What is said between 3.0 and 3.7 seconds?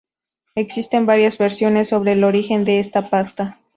pasta.